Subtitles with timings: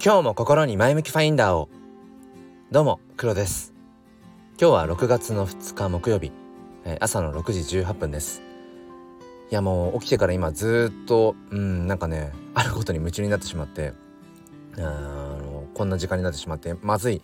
[0.00, 1.68] 今日も心に前向きファインダーを。
[2.70, 3.74] どうも黒です。
[4.56, 6.30] 今日は6月の2日木曜日、
[6.84, 8.40] え、朝の6時18分です。
[9.50, 13.92] いやもう起きてから今ずっとうんなんかねあることに夢中になってしまって
[14.76, 17.20] あのこんな時間になってしまってまずい。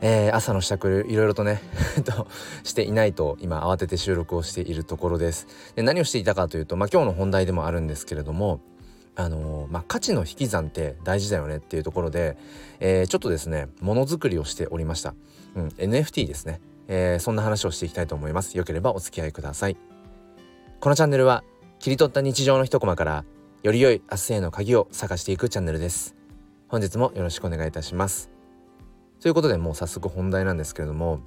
[0.00, 1.60] えー、朝の支度いろいろとね
[2.06, 2.26] と
[2.62, 5.46] していないと今慌てて収録をしているところです。
[5.76, 8.60] で何をしていたかというと、まあ、今日の本題でもあるんですけれども
[9.18, 12.36] あのー、まあ、価値の引き算って大事だよねっていうところで、
[12.78, 15.16] えー、ちょっとですねものづくりをしておりました、
[15.56, 18.56] うん、NFT ですね、えー、そんな話をしていきたいと思います。
[18.56, 19.76] よければお付き合いください。
[20.78, 21.42] このチャンネルは
[21.80, 23.24] 切り取った日常の一コマから
[23.64, 26.14] より良い明日への鍵を探していくチャンネルです。
[26.68, 28.30] 本日もよろしくお願いいたします。
[29.20, 31.22] ということでもう早速本題なんですけれども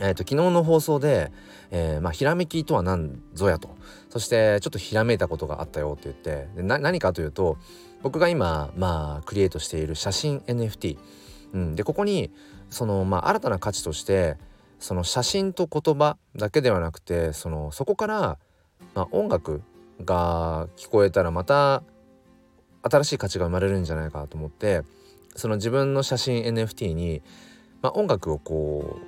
[0.00, 1.32] えーと、昨日の放送で、
[1.70, 3.76] えーまあ、ひらめきとは何ぞやと。
[4.08, 7.58] そしてちょっとひらめいたことがあったよって言ってで何かというと
[8.02, 10.98] 僕が今、まあ、クリエイトしている写真 NFT、
[11.52, 12.30] うん、でここに
[12.70, 14.36] その、まあ、新たな価値として
[14.78, 18.38] その写真と言葉だけではなくてそのそこから、
[18.94, 19.62] まあ、音楽
[20.04, 21.82] が聞こえたらまた
[22.82, 24.82] 新しい価値が生まれるんじゃないかと思って
[25.34, 27.22] その自分の写真 NFT に、
[27.82, 29.07] まあ、音楽をこう、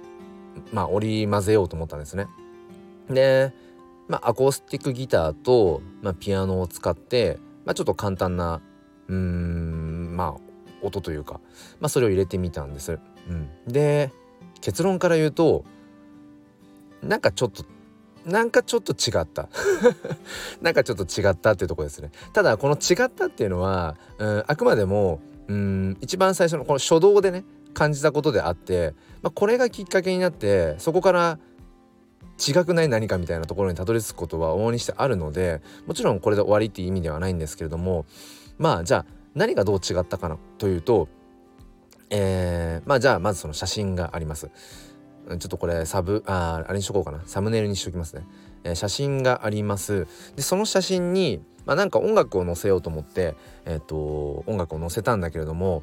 [0.72, 2.26] まあ、織り交ぜようと思ったんですね。
[3.08, 3.52] で、
[4.08, 8.60] まあ、アコースティックギターと、まあ、ピアノを使って、まあ、ちょっと簡単な
[9.10, 10.40] うんまあ
[10.82, 11.40] 音というか、
[11.80, 12.98] まあ、それを入れてみたんです。
[13.28, 14.12] うん、で
[14.60, 15.64] 結論から言うと
[17.02, 17.64] なんかちょっと
[18.24, 19.48] なんかちょっと違った
[20.62, 31.38] なんかちょっと違ったっていうとこですねただこの違ったっていうのは、うん、あくまでもうん一番最初のこの初動でね感じたことであって、まあ、これがきっかけになってそこから
[32.38, 38.06] 違くない何かみたいなところにたどり着くことは往々にしてあるのでもちろんこれで終わりっていう意味ではないんですけれども
[38.58, 41.08] まあじゃあ何がどう違ったかなというと
[42.10, 44.50] えー、まあじゃあまずその写真があります。
[45.28, 47.22] ちょっとこれサブああれにしとこうかな。
[47.26, 48.26] サムネイルにしときますね、
[48.64, 50.08] えー、写真があります。
[50.34, 55.82] でその写真にまあ、なんか音楽を載せようと思って、えーと、音楽を載せたんだけれども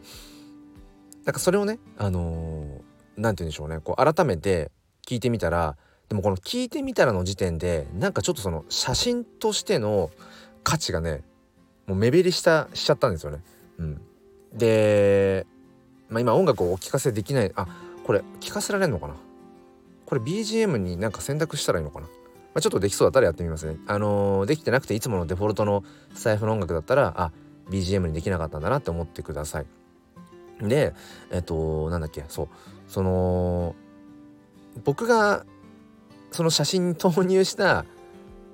[1.27, 2.81] なんかそれをねあのー、て
[3.17, 4.71] 言うんでしょうねこう改めて
[5.05, 5.75] 聞いてみたら
[6.07, 10.09] でもこの聞いてみたらの時点でなんかちょっとその写真としての
[10.63, 11.23] 価値がね
[11.85, 13.43] もう目減りしたしちゃったんですよね。
[13.77, 14.01] うん、
[14.53, 15.45] で、
[16.07, 17.67] まあ、今音楽をお聞かせできないあ
[18.05, 19.15] これ聞かせられるのかな？
[20.05, 22.07] これ BGM になんか選択したらいいのかな？
[22.07, 22.11] ま
[22.55, 23.75] あ、ちょっとできそうだったらやってみますね。
[23.85, 25.83] あのー、できてなくていつものデフォルトの
[26.13, 27.31] 財布の音楽だったらあ
[27.69, 29.65] BGM にできなかったんだなって思ってください。
[30.61, 30.93] で
[31.31, 32.47] えっとなんだっけそう
[32.87, 33.75] その
[34.83, 35.45] 僕が
[36.31, 37.85] その写真に投入した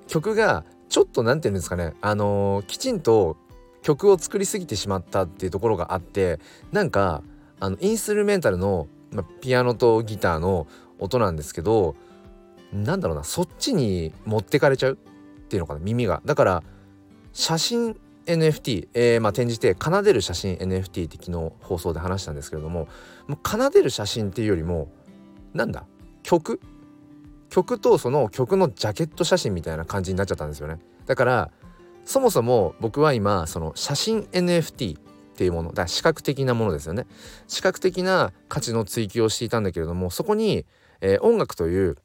[0.06, 3.36] 曲がちょっと何て言うんですかねあのー、きちんと
[3.82, 6.40] 曲を作りすぎてしまったっていうところがあって
[6.72, 7.22] なんか
[7.60, 10.66] あのインストゥルメンタルの、ま、ピアノとギターの
[10.98, 11.94] 音なんですけど
[12.72, 14.96] なんだろうなそっちに持ってかれちゃうっ
[15.48, 16.22] ていうのかな耳が。
[16.24, 16.62] だから
[17.32, 17.96] 写真
[18.26, 22.88] NFT、えー、まあ転じて奏でる写真 NFT って昨日放送で話したんですけれども
[23.26, 24.88] もう奏でる写真っていうよりも
[25.52, 25.86] なんだ？
[26.22, 26.60] 曲？
[27.50, 30.78] 曲とその曲のジャケット写真みたいな感じになっちゃったんですよね。
[31.06, 31.50] だから
[32.04, 35.02] そもそも僕は今その写真 NFT っ
[35.36, 37.06] ていうものだ視覚的なものですよね。
[37.46, 40.66] 視覚的な価値の追求をしていたんだけれどもそこに、
[41.00, 41.96] えー、音楽という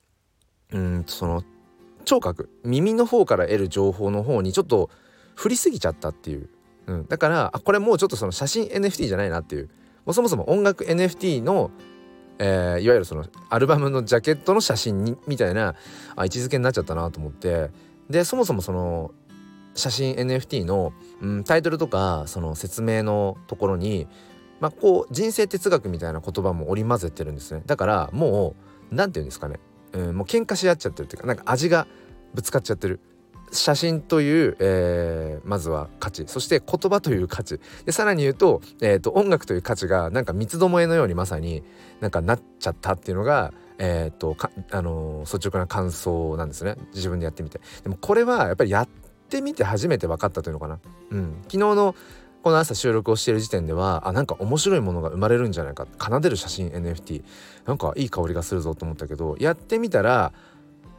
[0.72, 1.44] うんその
[2.06, 4.90] 聴覚耳の方から得る情報の方にちょっと
[5.39, 6.50] 振りすぎちゃったっていう、
[6.88, 9.69] うん、だからあこれもうちょっとその写真 NFT じゃないなっていう。
[10.05, 11.72] もうそもそも音楽 NFT の、
[12.39, 15.75] えー、いわゆるそのアルバムのジャケットの写真にみたいな
[16.16, 17.69] あ位置づけになっちゃったなと思って。
[18.09, 19.11] でそもそもその
[19.75, 20.91] 写真 NFT の、
[21.22, 24.07] うん、タイトルとかその説明のところに
[24.59, 27.61] まあこう人生哲学みたいな言葉も織り交ぜてるんですね。
[27.66, 28.55] だからも
[28.91, 29.59] う何て言うんですかね。
[29.94, 31.88] うん、もう喧嘩し合っちゃってるっていうかなんか味が
[32.33, 32.99] ぶつかっちゃってる。
[33.51, 36.25] 写真という、えー、まずは価値。
[36.28, 37.59] そして言葉という価値。
[37.85, 41.63] でさらに言うと,、えーと、音楽という価値がなんか三つどもえのようにまさに
[41.99, 44.35] なんかなっちゃったっていうのがえーと
[44.72, 46.75] あのー、率直な感想なんですね。
[46.93, 47.61] 自分でやってみて。
[47.84, 48.90] でもこれはやっぱりやっ
[49.29, 50.79] てみて初めて分かったというのかな、
[51.11, 51.95] うん、昨日の
[52.41, 55.87] この朝収録をしている時点ではあなんか面白いものが生まれるんじゃないか。
[55.99, 57.23] 奏でる写真 NFT
[57.66, 60.34] なんかいい香りがするぞと思ったけどやってみたら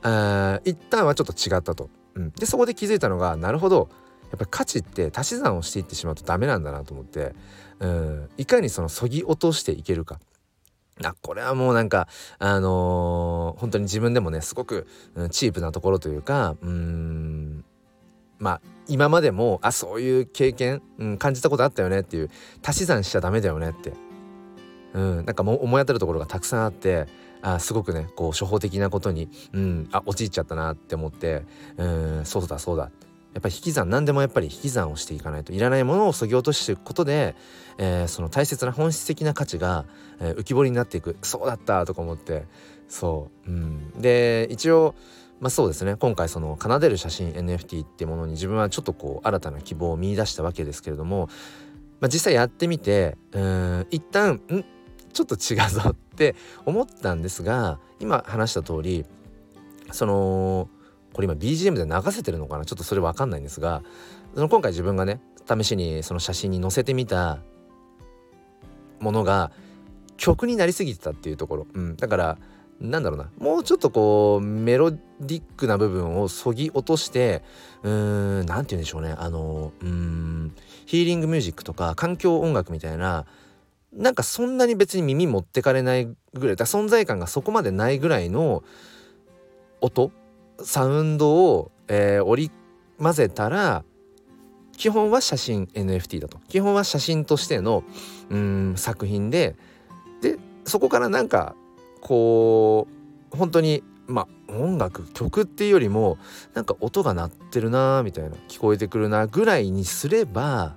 [0.03, 3.89] あ一旦はちょっと違ったと、うん、でそこで気づいたのがなるほど。
[4.31, 7.35] やっぱり価値って足し算をしていってしまうとダメなんだなと思って。
[7.81, 8.29] うん。
[8.37, 10.21] いかにそのそぎ落としていけるか。
[11.03, 12.09] あこれはもうなんか
[12.39, 17.65] あのー、本当に自分でもねすごく、うん、チープなところというかうん。
[18.39, 22.31] まあ今までもあそういう経験、うん、感じたことあったよねっていう
[22.65, 23.93] 足し算しちゃダメだよねって、
[24.95, 27.07] うん、なんかも思い当たるところがたくさんあって
[27.43, 31.45] あすごくねこう初歩的なことに、うん、あ陥っちゃったなって思って
[31.77, 32.91] うんそうだそうだ。
[33.33, 37.37] やっぱり引き算何でもやっぱり引き算をしていかないといらないものをそぎ落としていくことで、
[37.79, 39.85] えー、その大切な本質的な価値が、
[40.21, 41.17] えー、浮き彫りになっていく。
[41.23, 42.47] そうだったとか思って。
[42.89, 44.97] そう、うん、で一応
[45.39, 45.97] まあそうですね。
[45.97, 51.29] 今回その奏でる写真 NFT っていうものに自分はちょっとこう新たな希望を見いだしたわけですけれども、
[52.01, 54.65] まあ、実際やってみてうん一旦ん？
[55.13, 56.35] ちょっと違うぞって
[56.67, 59.05] 思ったんですが今話した通り
[59.93, 60.69] その
[61.13, 62.65] これ今 BGM で流せてるのかな？
[62.65, 63.83] ちょっとそれ分かんないんですが
[64.35, 67.39] その今回自分がね試しにその写真に載せてみた
[69.01, 69.51] ものが
[70.17, 72.39] 曲になりすぎてたっていうところ、うん、だから
[72.81, 73.31] なんだろうな。
[73.39, 77.43] もうちょっとこうメロディックな部分をそぎ落として
[77.83, 79.15] うーん何て言うんでしょうね。
[79.19, 80.55] あのうん
[80.87, 83.27] ヒーリングミュージックとか環境音楽みたいな
[83.93, 88.63] なんかそんなに別に耳持ってかれないぐらいだ存在感がそこまでないぐらいの
[89.81, 90.13] 音
[90.63, 92.51] サウンドを、えー、織り
[92.99, 93.85] 交ぜたら
[94.77, 96.39] 基本は写真 NFT だと。
[96.49, 97.85] 基本は写真としての
[98.31, 99.57] うん作品で
[100.23, 101.55] でそこからなんか
[102.01, 102.87] こ
[103.33, 106.17] う本当にまあ音楽曲っていうよりも
[106.55, 110.77] なんか音が鳴ってるなみたいな聞こえてくるなぐらいにすれば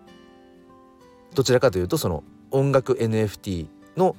[1.33, 3.67] どちらかというとその音楽 NFT
[3.97, 4.15] の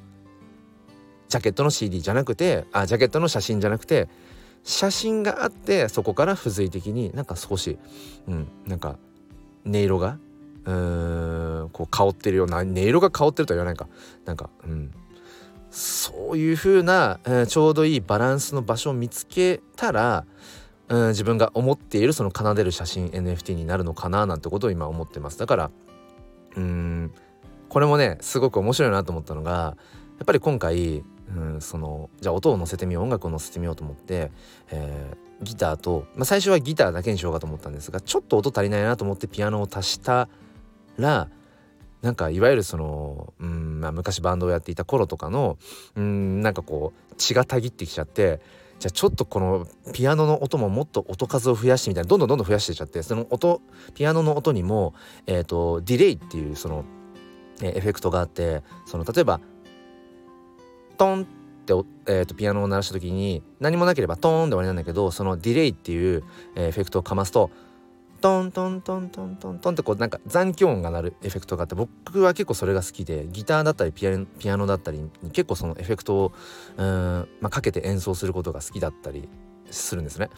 [1.29, 4.09] ジャケットの CD じゃなくてあジャケットの写真じゃなくて
[4.63, 7.79] 写真があってそこから付随的になんか少し、
[8.27, 8.99] うん、なんか
[9.67, 10.19] 音色が
[10.65, 13.89] うーんこう香ってるような音色が香ってるとは言わないか。
[14.25, 14.91] なんかうん。
[15.71, 20.25] そういう風な、えー、ちょうどいいバランスの場所を見つけたら、
[20.89, 25.39] うん、自分が思っているその奏でる写真 NFT になるのかななんてことを今思ってます。
[25.39, 25.71] だから
[26.57, 26.84] うん
[27.75, 29.77] これもねすごく面白いなと思ったのが
[30.19, 34.31] やっぱり今回うん、そのじゃあ音を乗せてみよう音楽を乗せてみようと思って、
[34.71, 40.29] えー、ギターと、まあ、最初はギターだけにしようかと思ったんですがちょっと音足りないなと思ってピアノを足した
[40.99, 41.29] ら
[42.03, 45.57] なんかいわゆるその、うんまあ、昔バンドをやっていた頃とかの
[45.97, 48.43] うんなんかこう血がたぎってきちゃって
[48.79, 53.63] じゃあちょっとこのピアノの音ももっと音数を増やしてみたいなどんどんどんどん増やしていっちゃってその音
[53.95, 54.95] ピアノの音にも、
[55.27, 56.85] えーと、ディレイっていうその、
[57.63, 59.41] え、エフェクトがあってその例えば
[60.97, 61.73] トンって、
[62.07, 66.23] えーと、ピアノを鳴らした時に何もなければトーンで終わりなんだけどそのディレイっていう、
[66.55, 67.51] え、エフェクトをかますと
[68.25, 76.33] トントントントントントンってこうなんか残響音が鳴るエフェクトがあって僕は結構それが好きでギターだったりピアピアノだったりに結構そのエフェクトを
[76.79, 79.29] うん、まあ、かけて演奏することが好きだったり
[79.71, 80.31] するんですね。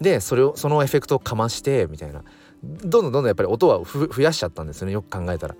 [0.00, 2.24] でそれをそのエフェクトをかましてみたいな
[2.64, 5.54] どんどんどんどんやっぱり音は増やしちゃったんですよねよく考えたら。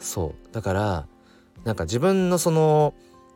[0.00, 0.54] そう。
[0.54, 1.06] だから
[1.64, 2.94] なんか自分のその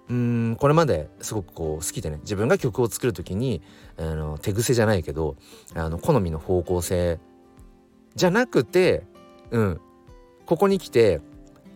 [0.09, 3.63] うんこれまですごくこう好きでね自分が曲を作る時に
[3.97, 5.37] あの手癖じゃないけど
[5.75, 7.19] あの好みの方向性
[8.15, 9.05] じゃなくて
[9.51, 9.81] うん
[10.45, 11.21] ここに来て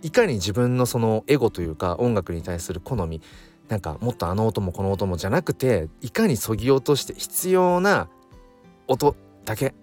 [0.03, 3.23] いかに自分のそのエゴというか音楽に対する好み
[3.69, 8.09] なんかもっとあの音もこの音もじゃなくていかにそぎ落として必要な
[8.87, 9.75] 音だけ、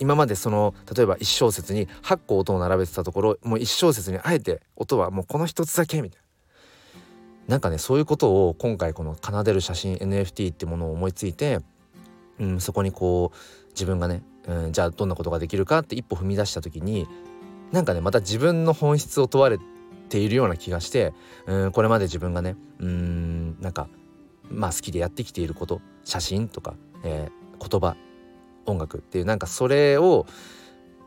[0.00, 6.26] 今までその例えば1小節に8個音を並べてたところもう1小節にあえて音はもうこの1つだけみたいな。
[7.48, 11.58] なんかねそういうことを今回この奏でる写真 NFT ってものを思いついて、
[12.38, 17.08] うん、そこにこう自分がね、うん、じゃあどんなことができるかって一歩踏み出した時に
[17.72, 19.58] なんかねまた自分の本質を問われ
[20.08, 21.12] ているような気がして、
[21.46, 23.88] うん、これまで自分がねうんなんか
[24.48, 27.96] まあ好きでやってきていること写真とか、えー、言葉
[28.70, 30.26] 音楽っていうなんかそれを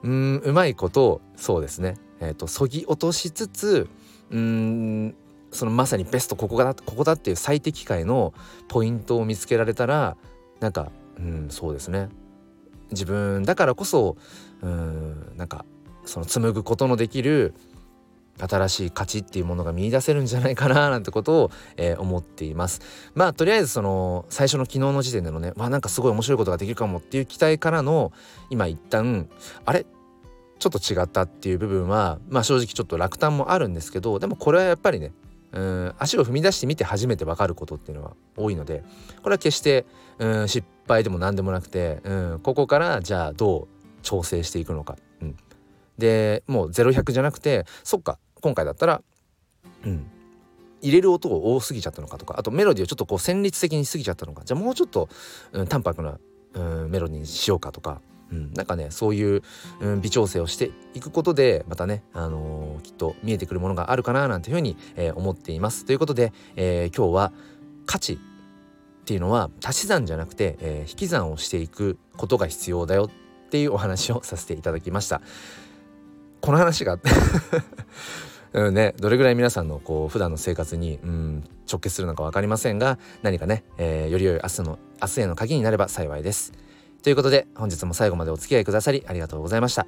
[0.03, 1.95] うんうまいことそうですね。
[2.19, 3.89] えっ、とそぎ落としつつ
[4.31, 5.15] うん
[5.51, 8.33] そのまさにベストここだここだっていう最適解の
[8.67, 10.17] ポイントを見つけられたら
[10.59, 12.09] なんかうんそうですね。
[12.91, 14.17] 自分だからこそ
[14.61, 15.65] うんなんか
[16.05, 17.53] その紡ぐことのできる
[18.39, 22.81] 新しい価値っていうものが見いだせるんじゃないかななんてことを、えー、思っています。
[23.15, 28.11] まあとりあえずその最初の昨日の時点でのねまあなんかすごい面白いことができるかもっていう期待からの
[28.49, 29.29] 今一旦
[29.65, 29.85] あれ？
[30.59, 35.11] ちょっと違ったっていう部分はまあ正直ちょっと落胆もあるんですけどでもこれはやっぱりね
[35.51, 38.83] うん足を踏み出してみて初めて分かることっていうのは多いので
[39.21, 39.85] これは決して
[40.19, 44.97] うん失敗でも何でもなくてうんここからじゃあどう調整していくのか。
[45.21, 45.35] うん、
[45.97, 49.01] でもう0100じゃなくてそっか今回だったら、
[49.85, 50.05] うん、
[50.81, 55.07] 入れる音が多すぎちゃったのかとかあとメロディーをちょっとこう旋律的にしすぎちゃったのかじゃあもうちょっと、
[55.53, 56.19] うん、淡白な、
[56.55, 58.01] うん、メロディーにしようかとか、
[58.33, 59.43] うん、なんかねそういう、
[59.79, 65.85] うん、微調整をしていくことでまたね、あのー、きっと見えてくるものがあるかななんていうふうに、えー、思っています。
[65.85, 67.31] ということで、えー、今日は
[67.85, 68.17] 価値っ
[69.05, 73.09] ていうのは足し算じゃなくて、え引き算をしていくことが必要だよ
[73.45, 75.21] っていうお話をさせていただきました。
[76.39, 76.97] この話が
[78.53, 86.53] うんね、どれぐらい皆さんのこう普段の生活に、うん、直結するのか分かりませんが何かね、えー、より良い明日の明日への鍵になれば幸いです。
[87.01, 89.87] ということで本日も最後までお付き合いくださりありがとうございました。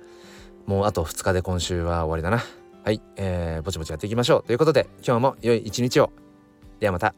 [0.66, 2.44] もうあと2日で今週は終わりだな。
[2.84, 4.44] はい、えー、ぼちぼちやっていきましょう。
[4.44, 6.12] ということで今日も良い一日を。
[6.80, 7.14] ではまた。